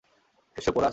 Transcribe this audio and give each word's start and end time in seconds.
এসো, 0.57 0.71
পোরাস! 0.75 0.89